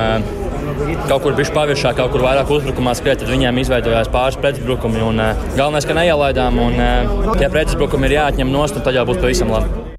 kaut 1.10 1.24
kur 1.25 1.38
bija 1.38 1.54
paviršā, 1.56 1.94
kaut 1.98 2.13
kur 2.16 2.25
vairāk 2.25 2.51
uzbrukumā 2.58 2.96
skriet, 2.98 3.22
tad 3.22 3.32
viņiem 3.32 3.62
izveidojās 3.63 4.12
pāris 4.13 4.40
pretuzbrukumi. 4.42 5.04
Un, 5.12 5.22
uh, 5.22 5.48
galvenais, 5.56 5.88
ka 5.88 5.98
neielaidām, 5.98 6.60
un 6.68 6.78
uh, 6.82 7.32
tie 7.40 7.50
pretuzbrukumi 7.51 8.10
ir 8.10 8.20
jāatņem 8.22 8.54
nost, 8.54 8.78
un 8.78 8.88
tad 8.88 8.98
jau 8.98 9.08
būs 9.10 9.24
pavisam 9.24 9.54
labi. 9.54 9.90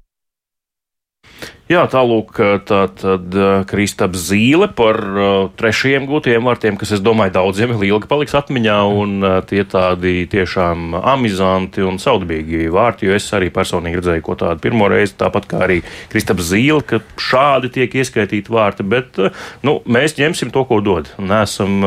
Jā, 1.73 1.87
tālūk, 1.89 2.37
tā 2.67 2.83
tad 2.93 3.35
Kristaps 3.65 4.27
Zīle 4.27 4.67
par 4.77 4.99
trešajiem 5.57 6.03
gūtiem 6.05 6.45
vārtiem, 6.45 6.75
kas, 6.77 6.91
es 6.93 7.01
domāju, 7.01 7.33
daudziem 7.33 7.71
vēl 7.73 7.87
ilgi 7.87 8.09
paliks 8.11 8.35
atmiņā, 8.37 8.75
un 8.93 9.25
tie 9.49 9.63
tādi 9.65 10.27
tiešām 10.29 10.93
amizanti 10.99 11.81
un 11.81 11.97
saudabīgi 12.03 12.67
vārti, 12.73 13.09
jo 13.09 13.17
es 13.17 13.25
arī 13.33 13.49
personīgi 13.55 14.01
redzēju 14.01 14.25
ko 14.27 14.37
tādu 14.43 14.61
pirmo 14.61 14.91
reizi, 14.91 15.15
tāpat 15.23 15.49
kā 15.49 15.63
arī 15.65 15.79
Kristaps 16.13 16.51
Zīle, 16.51 16.83
ka 16.85 17.01
šādi 17.17 17.73
tiek 17.79 17.97
ieskaitīti 18.03 18.53
vārti, 18.53 18.85
bet, 18.93 19.17
nu, 19.65 19.79
mēs 19.89 20.19
ņemsim 20.19 20.53
to, 20.53 20.67
ko 20.69 20.77
dod. 20.85 21.09
Nesam, 21.17 21.81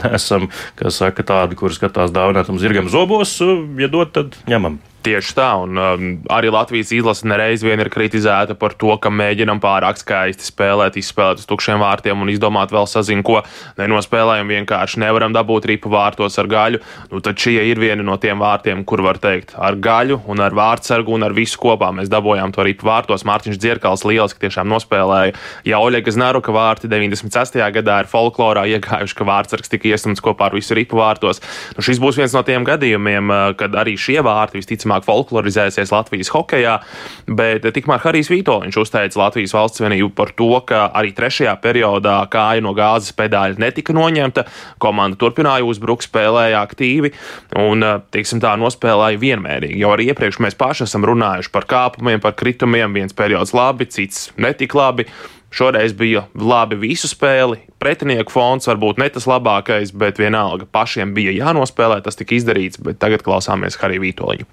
nesam, 0.00 0.50
kā 0.80 0.90
saka, 0.90 1.22
tādi, 1.34 1.60
kuri 1.60 1.78
skatās 1.78 2.10
dāvinātam 2.16 2.58
zirgam 2.58 2.90
zobos, 2.90 3.38
ja 3.78 3.92
dod, 3.92 4.10
tad 4.16 4.40
ņemam. 4.50 4.80
Tieši 5.00 5.32
tā, 5.32 5.46
un 5.56 5.78
um, 5.80 6.08
arī 6.28 6.50
Latvijas 6.52 6.90
izlase 6.92 7.24
nereiz 7.24 7.62
vien 7.64 7.80
ir 7.80 7.88
kritizēta 7.88 8.52
par 8.60 8.74
to, 8.76 8.90
ka 9.00 9.08
mēģinam 9.08 9.56
pārāk 9.62 9.96
skaisti 9.96 10.44
spēlēt, 10.44 10.98
izspēlēt 11.00 11.40
uz 11.40 11.46
tukšiem 11.48 11.80
vārtiem 11.80 12.20
un 12.20 12.28
izdomāt 12.28 12.68
vēl 12.74 12.84
sazinu, 12.84 13.24
ko 13.24 13.38
nenospēlējam. 13.80 14.50
Vienkārši 14.52 15.00
nevaram 15.00 15.32
dabūt 15.32 15.70
ripu 15.70 15.88
vārtos 15.94 16.36
ar 16.42 16.50
gaļu. 16.52 16.82
Nu, 17.14 17.22
tad 17.24 17.40
šie 17.40 17.62
ir 17.70 17.80
vieni 17.80 18.04
no 18.04 18.18
tiem 18.20 18.42
vārtiem, 18.44 18.82
kur 18.84 19.00
var 19.06 19.16
teikt 19.22 19.54
ar 19.56 19.78
gaļu 19.80 20.18
un 20.28 20.44
ar 20.44 20.52
vārdsargu 20.58 21.16
un 21.16 21.24
ar 21.24 21.32
visu 21.38 21.56
kopā. 21.64 21.88
Mēs 21.96 22.12
dabūjām 22.12 22.52
to 22.52 22.68
ripu 22.68 22.90
vārtos. 22.90 23.24
Mārtiņš 23.24 23.56
Dzirkals 23.56 24.04
lieliski 24.04 24.44
tiešām 24.44 24.68
nospēlēja. 24.68 25.32
Ja 25.64 25.80
Oļega 25.80 26.12
Znaruka 26.12 26.52
vārti 26.52 26.92
96. 26.92 27.56
gadā 27.78 28.02
ir 28.04 28.12
folklorā 28.12 28.66
iegājuši, 28.76 29.16
ka 29.16 29.30
vārdsargs 29.32 29.72
tika 29.72 29.94
iestumts 29.94 30.20
kopā 30.20 30.50
ar 30.50 30.60
visu 30.60 30.76
ripu 30.76 31.00
vārtos. 31.00 31.40
Nu, 31.72 31.88
šis 31.88 32.04
būs 32.04 32.20
viens 32.20 32.36
no 32.36 32.44
tiem 32.44 32.68
gadījumiem, 32.68 33.32
kad 33.56 33.80
arī 33.80 33.96
šie 33.96 34.20
vārti 34.26 34.60
visticamāk 34.60 34.89
visticamāk 34.90 35.06
folklorizēsies 35.06 35.92
Latvijas 35.92 36.30
hokeja. 36.34 36.80
Bet 37.26 37.62
tikmēr 37.62 38.00
Harijs 38.02 38.30
Vitoļņš 38.30 38.78
uzteica 38.80 39.20
Latvijas 39.20 39.54
valsts 39.54 39.80
vienību 39.80 40.12
par 40.14 40.32
to, 40.34 40.60
ka 40.66 40.90
arī 40.94 41.12
trešajā 41.14 41.54
periodā 41.62 42.26
kāja 42.30 42.62
no 42.62 42.74
gāzes 42.74 43.14
pedāļa 43.14 43.58
netika 43.58 43.92
noņemta. 43.92 44.46
Komanda 44.78 45.16
turpināja 45.16 45.64
uzbrukt, 45.64 46.08
spēlēja 46.08 46.62
aktīvi 46.62 47.12
un, 47.56 47.84
teiksim 48.10 48.40
tā, 48.40 48.56
nospēlēja 48.58 49.20
vienmērīgi. 49.20 49.80
Jau 49.80 49.94
arī 49.94 50.10
iepriekš 50.10 50.40
mēs 50.40 50.58
paši 50.58 50.86
esam 50.88 51.04
runājuši 51.06 51.52
par 51.52 51.68
kāpumiem, 51.70 52.20
par 52.20 52.34
kritumiem. 52.34 52.94
Viens 52.94 53.14
periods 53.14 53.54
labi, 53.54 53.86
cits 53.90 54.30
netik 54.40 54.74
labi. 54.74 55.06
Šoreiz 55.50 55.96
bija 55.98 56.28
labi 56.38 56.76
visu 56.78 57.08
spēli. 57.10 57.58
Pretinieku 57.82 58.30
fons 58.30 58.70
varbūt 58.70 59.02
ne 59.02 59.08
tas 59.10 59.26
labākais, 59.26 59.90
bet 59.98 60.22
vienalga 60.22 60.68
pašiem 60.70 61.10
bija 61.16 61.34
jānospēlē. 61.34 61.98
Tas 62.06 62.18
tika 62.20 62.38
izdarīts, 62.38 62.78
bet 62.78 63.02
tagad 63.02 63.26
klausāmies 63.26 63.80
Hariju 63.82 64.06
Vitoļu. 64.06 64.46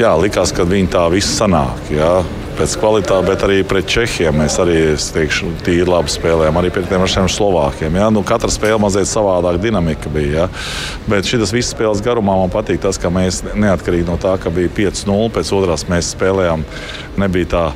Jā, 0.00 0.14
likās, 0.16 0.54
ka 0.56 0.64
viņi 0.64 0.88
tā 0.94 1.02
viss 1.12 1.34
sanāk. 1.36 1.90
Jā. 1.92 2.22
Pēc 2.56 2.74
kvalitātes, 2.80 3.26
bet 3.28 3.42
arī 3.44 3.58
pret 3.64 3.88
Čehiem 3.88 4.36
mēs 4.40 4.58
arī 4.60 4.76
teikšu, 4.96 5.50
tīri 5.64 5.88
labi 5.88 6.12
spēlējām. 6.12 6.58
Arī 6.60 6.70
pret 6.72 6.88
tiem 6.88 7.00
pašiem 7.04 7.28
Slovākiem. 7.32 7.96
Jā. 8.00 8.06
Nu, 8.12 8.22
katra 8.24 8.48
spēle 8.52 8.80
mazliet 8.80 9.10
savādāk 9.10 9.60
dinamika 9.60 10.12
bija. 10.12 10.46
Jā. 10.46 10.46
Bet 11.08 11.28
šis 11.28 11.52
viss 11.52 11.74
spēles 11.74 12.00
garumā 12.04 12.38
man 12.40 12.52
patīk 12.52 12.80
tas, 12.84 13.00
ka 13.00 13.12
mēs 13.12 13.42
neatkarīgi 13.52 14.08
no 14.08 14.16
tā, 14.20 14.38
ka 14.40 14.52
bija 14.52 14.72
5-0, 14.80 15.28
pēc 15.36 15.52
otrās 15.58 15.84
mēs 15.92 16.14
spēlējām. 16.16 16.64
Nebija 17.20 17.52
tā 17.52 17.66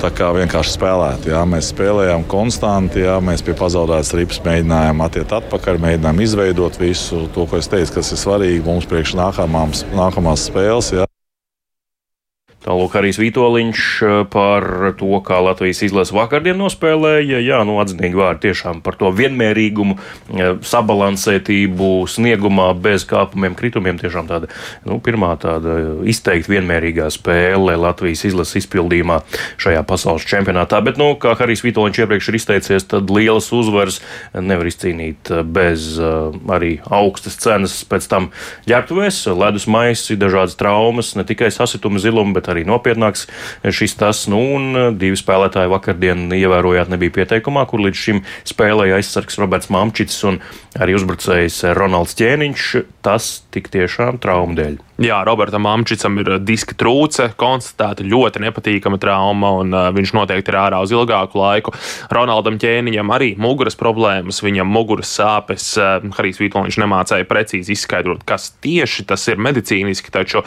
Tā 0.00 0.08
kā 0.16 0.30
vienkārši 0.32 0.72
spēlēt. 0.78 1.26
Jā. 1.28 1.42
Mēs 1.44 1.74
spēlējām 1.74 2.24
konstanti, 2.30 3.02
jā. 3.04 3.18
mēs 3.20 3.44
pie 3.44 3.52
pazaudētas 3.58 4.14
ripas 4.16 4.40
mēģinājām 4.46 5.04
attiekt 5.04 5.34
atpakaļ, 5.42 5.82
mēģinājām 5.84 6.24
izveidot 6.24 6.80
visu 6.80 7.26
to, 7.36 7.44
ko 7.44 7.60
es 7.60 7.68
teicu, 7.68 7.98
kas 7.98 8.14
ir 8.16 8.24
svarīgi 8.24 8.64
mums 8.64 8.88
priekš 8.88 9.12
nākamās, 9.20 9.84
nākamās 9.92 10.48
spēles. 10.48 10.94
Jā. 10.96 11.09
Tālāk 12.60 12.92
arī 13.00 13.10
Vitoļņš 13.16 13.82
eh, 14.04 14.14
par 14.28 14.66
to, 15.00 15.08
kā 15.24 15.38
Latvijas 15.40 15.80
izlase 15.86 16.12
vakardien 16.12 16.58
nospēlēja. 16.60 17.38
Jā, 17.40 17.60
nu, 17.64 17.78
atzinīgi 17.80 18.18
vārdi 18.18 18.50
tiešām 18.50 18.82
par 18.84 18.98
to 19.00 19.08
vienmērīgumu, 19.16 19.96
eh, 19.96 20.50
sabalansētību, 20.68 21.88
sniegumā 22.12 22.68
bez 22.76 23.06
kāpumiem, 23.08 23.56
kritumiem. 23.56 23.96
Tiešām 24.00 24.28
tāda 24.28 24.50
nu, 24.84 24.98
pirmā 25.00 25.32
tāda 25.40 25.78
izteikti 26.04 26.52
vienmērīgā 26.52 27.08
spēle 27.14 27.78
Latvijas 27.80 28.26
izlases 28.28 28.60
izpildījumā 28.60 29.22
šajā 29.60 29.80
pasaules 29.88 30.28
čempionātā. 30.28 30.82
Bet, 30.84 31.00
nu, 31.00 31.14
kā 31.20 31.32
Harijs 31.40 31.64
Vitoļņš 31.64 32.02
iepriekš 32.04 32.28
ir 32.28 32.40
izteicies, 32.42 32.88
tad 32.92 33.08
lielas 33.08 33.48
uzvaras 33.56 34.02
nevar 34.36 34.68
izcīnīt 34.68 35.32
eh, 35.32 35.42
bez 35.48 35.96
arī 35.96 36.74
augstas 36.92 37.40
cenas 37.40 37.80
pēc 37.88 38.04
tam 38.12 38.28
ģērbtuvēs, 38.68 39.24
ledus 39.32 39.64
maisi, 39.70 40.20
dažādas 40.20 40.60
traumas, 40.60 41.14
ne 41.16 41.24
tikai 41.24 41.48
sasituma 41.54 42.00
ziluma, 42.02 42.36
bet 42.36 42.49
arī 42.52 42.66
nopietnāks 42.68 43.26
šis 43.64 43.96
tas. 44.00 44.24
Nu, 44.30 44.42
un 44.58 44.98
divi 45.00 45.18
spēlētāji 45.18 45.72
vakardien 45.72 46.28
ievērojāt 46.36 46.92
nebija 46.92 47.20
pieteikumā, 47.20 47.66
kur 47.70 47.84
līdz 47.86 48.04
šim 48.04 48.22
spēlēja 48.48 49.00
aizsargs 49.00 49.40
Roberts 49.40 49.72
Mamčits 49.72 50.20
un 50.28 50.42
arī 50.80 50.98
uzbrucējs 50.98 51.62
Ronalds 51.78 52.18
Ķēniņš. 52.20 52.70
Tas 53.06 53.32
tik 53.54 53.72
tiešām 53.72 54.20
traumu 54.22 54.58
dēļ. 54.58 54.78
Jā, 55.00 55.22
Robertam 55.24 55.64
Amčicam 55.64 56.18
ir 56.20 56.28
uh, 56.28 56.36
diska 56.44 56.74
trūce, 56.76 57.30
konstatēta 57.40 58.04
ļoti 58.04 58.42
nepatīkama 58.44 58.98
trauma, 59.00 59.54
un 59.62 59.72
uh, 59.72 59.86
viņš 59.96 60.10
noteikti 60.12 60.52
ir 60.52 60.58
ārā 60.60 60.82
uz 60.84 60.92
ilgāku 60.92 61.40
laiku. 61.40 61.72
Ronaldam 62.12 62.58
ķēniņam 62.60 63.12
arī 63.16 63.30
muguras 63.40 63.78
problēmas, 63.80 64.42
viņam 64.44 64.68
muguras 64.68 65.08
sāpes. 65.16 65.70
Uh, 65.80 66.04
Harijs 66.18 66.42
Vitoļņš 66.42 66.78
nemācēja 66.82 67.28
precīzi 67.30 67.72
izskaidrot, 67.72 68.26
kas 68.28 68.50
tieši 68.60 69.06
tas 69.08 69.24
ir 69.32 69.40
medicīniski, 69.40 70.12
taču 70.12 70.42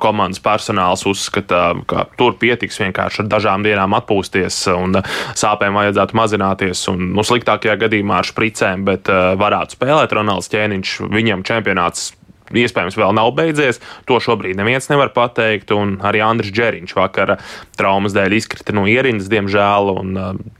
komandas 0.00 0.40
personāls 0.40 1.04
uzskata, 1.08 1.60
ka 1.88 2.06
tur 2.16 2.38
pietiks 2.40 2.80
vienkārši 2.80 3.22
ar 3.26 3.30
dažām 3.34 3.66
dienām 3.66 3.92
atpūsties, 3.98 4.62
un 4.72 5.02
sāpēm 5.36 5.76
vajadzētu 5.76 6.16
mazināties, 6.16 6.86
un 6.92 7.12
nu, 7.12 7.26
sliktākajā 7.26 7.76
gadījumā 7.84 8.22
ar 8.22 8.32
špricēm, 8.32 8.88
bet 8.88 9.12
varētu 9.12 9.76
spēlēt 9.76 10.16
Ronalds 10.16 10.50
ķēniņš. 10.52 10.96
Viņam 11.12 11.44
čempionāts 11.48 12.12
iespējams 12.54 12.98
vēl 12.98 13.14
nav 13.16 13.32
beidzies. 13.36 13.80
To 14.08 14.20
šobrīd 14.22 14.58
neviens 14.58 14.88
nevar 14.92 15.12
pateikt. 15.14 15.72
Un 15.76 15.98
arī 16.04 16.22
Andris 16.24 16.52
Džeriņš 16.54 16.96
vakar 16.98 17.36
traumas 17.78 18.14
dēļ 18.16 18.36
izkrita 18.38 18.74
no 18.76 18.84
ierindas, 18.90 19.30
diemžēl. 19.32 19.92
Un, 20.02 20.12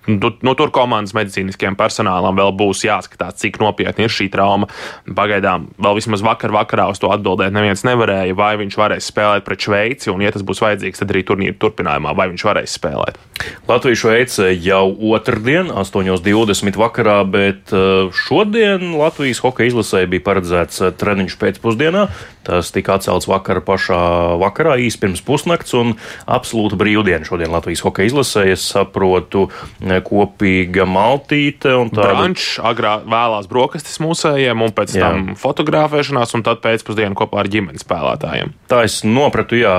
nu, 0.08 0.32
nu, 0.32 0.54
tur 0.58 0.72
komandas 0.74 1.14
medicīniskajam 1.16 1.76
personālam 1.78 2.38
vēl 2.38 2.54
būs 2.58 2.84
jāskatās, 2.86 3.38
cik 3.42 3.60
nopietni 3.62 4.08
ir 4.08 4.14
šī 4.14 4.28
trauma. 4.32 4.70
Pagaidām 5.06 5.68
vēl 5.82 5.98
vismaz 6.00 6.24
vakar 6.24 6.54
vakarā 6.54 6.88
uz 6.92 7.02
to 7.02 7.12
atbildēt 7.12 7.54
neviens 7.54 7.84
nevarēja. 7.86 8.38
Vai 8.38 8.54
viņš 8.60 8.78
varēs 8.78 9.10
spēlēt 9.12 9.46
pret 9.46 9.62
Šveici, 9.62 10.10
un, 10.12 10.24
ja 10.24 10.32
tas 10.34 10.44
būs 10.46 10.62
vajadzīgs, 10.64 11.02
tad 11.02 11.12
arī 11.14 11.24
turnīra 11.26 11.58
turpinājumā, 11.60 12.16
vai 12.18 12.30
viņš 12.32 12.48
varēs 12.48 12.78
spēlēt. 12.78 13.20
Latvija-Šveice 13.66 14.52
jau 14.62 14.84
otrdien, 15.14 15.70
8.20 15.72 16.78
vakarā, 16.78 17.18
bet 17.26 17.72
šodien 18.14 18.92
Latvijas 18.98 19.42
hokeja 19.42 19.72
izlasē 19.72 20.04
bija 20.10 20.24
paredzēts 20.28 20.82
treniņš 21.00 21.38
pēcpusdienā 21.40 21.81
pēcpusdienā. 21.82 22.06
Tas 22.42 22.72
tika 22.74 22.96
atcelts 22.98 23.28
vakar 23.30 23.60
pašā 23.62 24.34
vakarā, 24.40 24.74
īsi 24.82 24.98
pirms 24.98 25.20
pusnakts, 25.22 25.76
un 25.78 25.94
absolūta 26.26 26.74
brīvdiena 26.74 27.22
šodien 27.22 27.52
Latvijas 27.54 27.84
hokeja 27.86 28.10
izlasē. 28.10 28.48
Es 28.50 28.64
saprotu, 28.72 29.44
kopīga 29.78 30.82
maltīte 30.82 31.76
un 31.78 31.92
tā. 31.94 32.08
Brančs, 32.10 32.56
agrā 32.58 32.96
vēlās 33.06 33.46
brokastis 33.50 34.00
mūsējiem, 34.02 34.64
un 34.66 34.74
pēc 34.74 34.96
jā. 34.98 35.06
tam 35.06 35.36
fotografēšanās, 35.38 36.34
un 36.34 36.42
tad 36.42 36.64
pēcpusdiena 36.66 37.14
kopā 37.18 37.44
ar 37.44 37.52
ģimenes 37.52 37.86
spēlētājiem. 37.86 38.50
Tā 38.72 38.82
es 38.88 38.98
nopratu, 39.06 39.60
jā, 39.62 39.76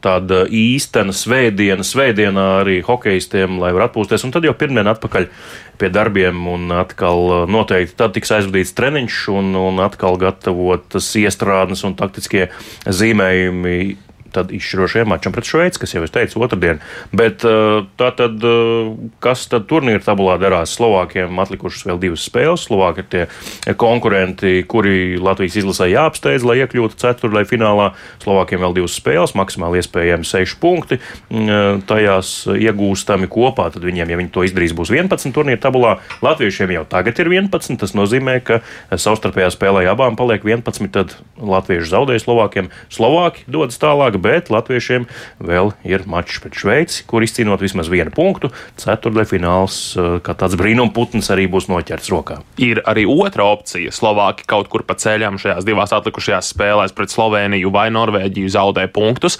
tāda 0.00 0.46
īstena 0.48 1.12
svētdiena, 1.12 1.84
svētdienā 1.84 2.48
arī 2.62 2.80
hokeistiem, 2.86 3.60
lai 3.60 3.76
var 3.76 3.90
atpūsties, 3.90 4.24
un 4.24 4.32
tad 4.32 4.48
jau 4.48 4.56
pirmdien 4.56 4.88
atpakaļ 4.88 5.28
pie 5.76 5.90
darbiem, 5.92 6.46
un 6.48 6.72
atkal 6.72 7.46
noteikti 7.52 7.96
tad 8.00 8.14
tiks 8.16 8.32
aizvadīts 8.38 8.74
treniņš, 8.76 9.18
un, 9.34 9.52
un 9.60 9.80
atkal 9.84 10.16
gatavotas 10.20 11.08
iestrādes 11.36 11.84
un 11.84 11.96
taktiskie 11.96 12.48
zīmējumi 12.88 13.96
tad 14.36 14.52
izšķirošajam 14.54 15.10
mačam 15.10 15.34
pret 15.34 15.48
Šveici, 15.48 15.80
kas 15.82 15.94
jau 15.94 16.02
es 16.04 16.12
teicu, 16.14 16.40
otrdien. 16.44 16.80
Bet 17.16 17.44
uh, 17.46 17.86
tā 17.98 18.10
tad, 18.16 18.42
uh, 18.44 18.92
kas 19.24 19.46
tad 19.50 19.68
turnīra 19.70 20.02
tabulā 20.04 20.36
derās 20.42 20.74
Slovākiem? 20.76 21.38
Atlikušas 21.42 21.86
vēl 21.88 22.00
divas 22.02 22.26
spēles. 22.28 22.66
Slovāki 22.68 23.04
ir 23.04 23.08
tie 23.12 23.74
konkurenti, 23.78 24.58
kuri 24.68 25.16
Latvijas 25.22 25.58
izlasē 25.62 25.88
jāapsteidz, 25.92 26.46
lai 26.46 26.60
iekļūtu 26.62 26.98
ceturtajā 27.00 27.48
finālā. 27.50 27.90
Slovākiem 28.24 28.62
vēl 28.64 28.76
divas 28.80 28.96
spēles, 28.98 29.36
maksimāli 29.38 29.80
iespējami 29.82 30.28
seši 30.28 30.58
punkti. 30.62 31.00
Mm, 31.30 31.46
uh, 31.46 31.82
tajās 31.88 32.34
iegūstami 32.52 33.30
kopā, 33.32 33.70
tad 33.74 33.86
viņiem, 33.86 34.12
ja 34.12 34.20
viņi 34.20 34.32
to 34.34 34.44
izdarīs, 34.46 34.76
būs 34.76 34.92
11 34.94 35.34
turnīra 35.36 35.62
tabulā. 35.62 35.96
Latviešiem 36.24 36.74
jau 36.76 36.84
tagad 36.88 37.20
ir 37.22 37.32
11. 37.32 37.78
Tas 37.80 37.94
nozīmē, 37.96 38.38
ka 38.44 38.60
savstarpējā 38.92 39.50
spēlē 39.54 39.86
abām 39.90 40.18
paliek 40.18 40.44
11. 40.46 40.90
Tad 40.94 41.16
Latvieši 41.36 41.90
zaudēja 41.92 42.24
Slovākiem. 42.24 42.70
Slovāki 42.92 43.44
dodas 43.50 43.78
tālāk 43.80 44.18
bet 44.26 44.50
latviešiem 44.50 45.06
vēl 45.46 45.72
ir 45.86 46.04
mačs 46.10 46.40
pret 46.42 46.58
Šveici, 46.58 47.04
kur 47.08 47.24
izcīnot 47.26 47.62
vismaz 47.62 47.90
vienu 47.92 48.12
punktu. 48.14 48.50
Ceturtdaļfināls, 48.82 49.78
eh, 49.96 50.10
kā 50.26 50.34
tāds 50.38 50.58
brīnumputns, 50.58 51.30
arī 51.34 51.46
būs 51.50 51.70
noķerts 51.70 52.10
rokā. 52.12 52.40
Ir 52.58 52.82
arī 52.86 53.06
otra 53.06 53.46
opcija. 53.46 53.94
Slovāki 53.94 54.46
kaut 54.46 54.68
kur 54.72 54.82
pa 54.82 54.94
ceļam 54.94 55.38
šajās 55.40 55.66
divās 55.66 55.94
atlikušajās 55.94 56.52
spēlēs 56.54 56.94
pret 56.96 57.12
Sloveniju 57.14 57.70
vai 57.72 57.88
Norvēģiju 57.94 58.50
zaudē 58.50 58.88
punktus. 58.92 59.38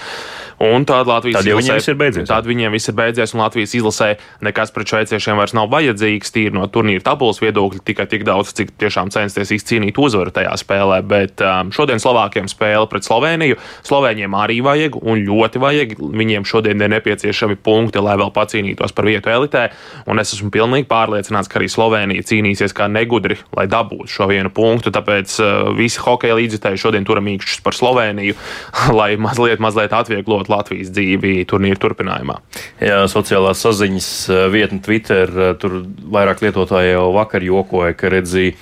Un 0.59 0.87
tad 0.89 1.05
Latvijas 1.07 1.43
tad 1.43 1.51
izlasē, 1.51 1.75
viss 1.77 1.91
ir 1.91 1.97
beidzies. 2.01 2.29
Tad 2.31 2.47
viņiem 2.49 2.73
viss 2.73 2.89
ir 2.89 2.95
beidzies, 2.97 3.35
un 3.37 3.43
Latvijas 3.45 3.75
izlasē 3.77 4.09
nekas 4.45 4.73
pret 4.73 4.89
šveiciešiem 4.89 5.37
vairs 5.37 5.53
nav 5.57 5.69
vajadzīgs. 5.73 6.33
Tīri 6.33 6.57
no 6.57 6.65
turnīra 6.73 7.05
tabulas 7.05 7.43
viedokļa 7.45 7.83
tikai 7.85 8.07
tik 8.09 8.25
daudz, 8.25 8.55
cik 8.57 8.73
tiešām 8.81 9.13
censties 9.13 9.53
izcīnīt 9.53 10.01
uzvaru 10.01 10.33
tajā 10.33 10.55
spēlē. 10.57 11.03
Bet 11.05 11.45
um, 11.45 11.73
šodien 11.77 12.01
Slovākiem 12.01 12.49
spēle 12.49 12.89
pret 12.89 13.05
Sloveniju. 13.05 13.59
Slovēņiem 13.85 14.37
arī 14.39 14.63
vajag, 14.65 14.97
un 15.03 15.21
ļoti 15.29 15.61
vajag. 15.61 15.93
Viņiem 16.01 16.49
šodien 16.49 16.81
ir 16.81 16.93
nepieciešami 16.95 17.59
punkti, 17.61 18.01
lai 18.01 18.17
vēl 18.17 18.33
pacīnītos 18.33 18.97
par 18.97 19.11
vietu 19.11 19.35
elitē. 19.35 19.67
Un 20.09 20.25
es 20.25 20.33
esmu 20.39 20.49
pilnīgi 20.55 20.89
pārliecināts, 20.89 21.53
ka 21.53 21.61
arī 21.61 21.69
Slovenija 21.69 22.25
cīnīsies 22.25 22.73
kā 22.77 22.89
negudri, 22.89 23.37
lai 23.57 23.69
dabūtu 23.69 24.09
šo 24.09 24.31
vienu 24.33 24.49
punktu. 24.57 24.95
Tāpēc 24.95 25.37
uh, 25.45 25.53
visi 25.77 26.01
hokeja 26.01 26.41
līdzekļi 26.41 26.81
šodien 26.81 27.05
turam 27.05 27.29
īkšķus 27.37 27.61
par 27.61 27.77
Sloveniju, 27.77 28.41
lai 29.03 29.13
mazliet, 29.21 29.61
mazliet 29.61 29.93
atvieglotu 29.93 30.46
būt 30.47 30.53
Latvijas 30.53 30.91
dzīvi 30.95 31.45
turnīra 31.51 31.79
turpinājumā. 31.83 32.39
Jā, 32.81 33.03
sociālās 33.11 33.61
saziņas 33.65 34.09
vietne 34.55 34.81
Twitter, 34.85 35.31
tur 35.61 35.83
vairāk 36.13 36.43
lietotāji 36.45 36.93
jau 36.95 37.09
vakar 37.17 37.45
jokoja, 37.45 37.95
ka 37.99 38.11
redzīja, 38.13 38.55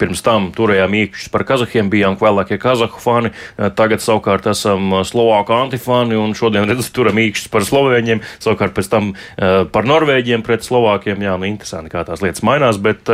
pirms 0.00 0.24
tam 0.24 0.50
turējām 0.56 0.96
īkšķus 1.04 1.32
par 1.32 1.44
kazahiem, 1.48 1.90
bijām 1.92 2.16
vēlākie 2.20 2.58
kazahu 2.60 3.00
fani, 3.00 3.32
tagad 3.76 4.02
savukārt 4.02 4.48
esam 4.50 5.02
slovāku 5.06 5.54
antifani 5.56 6.18
un 6.18 6.34
šodien 6.38 6.68
redzam, 6.68 6.90
turam 6.96 7.20
īkšķus 7.20 7.52
par 7.52 7.66
slovēņiem, 7.68 8.22
savukārt 8.40 8.76
pēc 8.76 8.90
tam 8.90 9.12
par 9.36 9.88
norvēģiem 9.88 10.44
pret 10.46 10.64
slovākiem. 10.66 11.20
Jā, 11.20 11.36
nu 11.40 11.48
interesanti, 11.50 11.92
kā 11.92 12.04
tās 12.08 12.22
lietas 12.24 12.44
mainās, 12.46 12.80
bet 12.80 13.10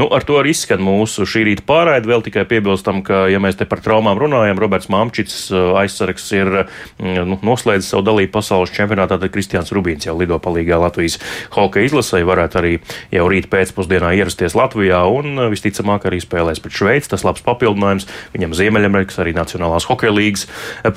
nu, 0.00 0.08
ar 0.08 0.24
to 0.26 0.38
arī 0.40 0.54
izskan 0.54 0.82
mūsu 0.84 1.28
šī 1.28 1.44
rīta 1.50 1.66
pārraide. 1.68 2.08
Vēl 2.08 2.24
tikai 2.24 2.46
piebilstam, 2.48 3.02
ka, 3.04 3.24
ja 3.32 3.40
mēs 3.42 3.58
te 3.60 3.68
par 3.68 3.82
traumām 3.84 4.18
runājam, 4.20 4.60
Roberts 4.60 4.90
Mamčits 4.92 5.48
aizsargs 5.52 6.26
ir 6.36 6.52
nu, 6.98 7.33
noslēdzis 7.42 7.90
savu 7.94 8.04
dalību 8.06 8.32
pasaules 8.34 8.72
čempionātā, 8.74 9.18
tad 9.18 9.32
Kristians 9.34 9.72
Rubīns 9.74 10.06
jau 10.06 10.14
lido 10.18 10.38
palīgā 10.42 10.78
Latvijas 10.80 11.18
hokeja 11.54 11.88
izlasē, 11.88 12.22
varētu 12.26 12.60
arī 12.60 12.72
jau 13.14 13.26
rīt 13.30 13.48
pēcpusdienā 13.52 14.12
ierasties 14.18 14.56
Latvijā 14.58 15.00
un 15.10 15.48
visticamāk 15.52 16.06
arī 16.08 16.20
spēlēs 16.22 16.62
pret 16.62 16.78
Šveici. 16.78 17.10
Tas 17.14 17.24
labs 17.26 17.44
papildinājums. 17.46 18.06
Viņam 18.34 18.54
Ziemeļamerikas 18.58 19.20
arī 19.22 19.34
Nacionālās 19.36 19.88
hokeja 19.90 20.14
līgas 20.14 20.46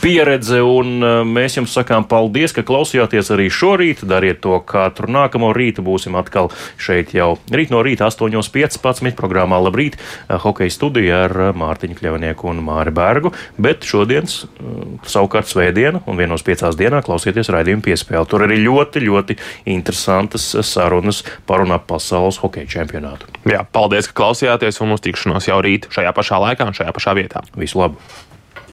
pieredze, 0.01 0.61
un 0.61 1.01
mēs 1.31 1.57
jums 1.59 1.73
sakām 1.77 2.07
paldies, 2.09 2.55
ka 2.55 2.65
klausījāties 2.67 3.31
arī 3.35 3.49
šorīt. 3.53 4.05
Dariet 4.07 4.41
to 4.45 4.59
katru 4.67 5.11
nākamo 5.13 5.53
rītu. 5.55 5.85
Būsim 5.85 6.17
atkal 6.19 6.51
šeit 6.81 7.13
jau 7.17 7.35
rīt 7.53 7.71
no 7.73 7.83
rīta 7.85 8.09
8.15. 8.09 9.15
programmā 9.17 9.59
Labrīt! 9.63 9.99
Hokeja 10.27 10.73
studija 10.73 11.23
ar 11.27 11.35
Mārtiņu 11.57 11.97
Kļavnieku 11.99 12.49
un 12.51 12.61
Māri 12.65 12.93
Bergu, 12.95 13.33
bet 13.61 13.85
šodienas 13.87 14.43
savukārt 15.07 15.49
svētdiena 15.49 16.01
un 16.07 16.19
vienos 16.27 16.45
piecās 16.45 16.77
dienā 16.77 17.01
klausieties 17.05 17.51
raidījumu 17.53 17.85
piespēli. 17.87 18.27
Tur 18.29 18.45
arī 18.45 18.59
ļoti, 18.65 19.03
ļoti 19.07 19.39
interesantas 19.73 20.51
sarunas 20.67 21.23
par 21.47 21.63
un 21.63 21.73
ap 21.75 21.87
pasaules 21.89 22.41
hokeja 22.43 22.69
čempionātu. 22.77 23.31
Jā, 23.47 23.63
paldies, 23.63 24.11
ka 24.11 24.19
klausījāties 24.21 24.81
un 24.83 24.95
uz 24.97 25.03
tikšanos 25.05 25.47
jau 25.49 25.61
rīt 25.63 25.89
šajā 25.93 26.13
pašā 26.17 26.41
laikā 26.43 26.67
un 26.67 26.77
šajā 26.77 26.95
pašā 26.95 27.15
vietā. 27.17 27.45
Visu 27.57 27.79
labu! 27.81 28.01